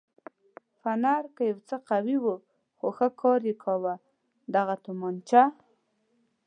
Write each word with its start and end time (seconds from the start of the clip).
فنر 0.81 1.23
یې 1.37 1.43
یو 1.51 1.59
څه 1.67 1.75
قوي 1.89 2.17
و 2.21 2.27
خو 2.77 2.87
ښه 2.97 3.07
کار 3.21 3.41
یې 3.49 3.55
کاوه، 3.63 3.93
دغه 4.55 4.75
تومانچه. 4.85 5.43